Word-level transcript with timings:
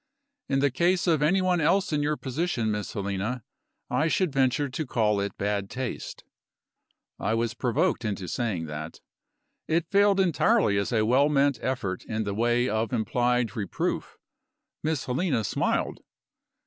"In 0.49 0.61
the 0.61 0.71
case 0.71 1.05
of 1.05 1.21
any 1.21 1.43
one 1.43 1.61
else 1.61 1.93
in 1.93 2.01
your 2.01 2.17
position, 2.17 2.71
Miss 2.71 2.93
Helena, 2.93 3.43
I 3.87 4.07
should 4.07 4.33
venture 4.33 4.67
to 4.67 4.85
call 4.87 5.19
it 5.19 5.37
bad 5.37 5.69
taste." 5.69 6.23
I 7.19 7.35
was 7.35 7.53
provoked 7.53 8.03
into 8.03 8.27
saying 8.27 8.65
that. 8.65 8.99
It 9.67 9.91
failed 9.91 10.19
entirely 10.19 10.79
as 10.79 10.91
a 10.91 11.05
well 11.05 11.29
meant 11.29 11.59
effort 11.61 12.03
in 12.05 12.23
the 12.23 12.33
way 12.33 12.67
of 12.67 12.91
implied 12.91 13.55
reproof. 13.55 14.17
Miss 14.81 15.05
Helena 15.05 15.43
smiled. 15.43 15.99